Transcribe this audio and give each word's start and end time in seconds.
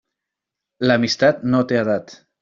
L'amistat 0.91 1.43
no 1.51 1.59
té 1.73 1.77
edat. 1.83 2.15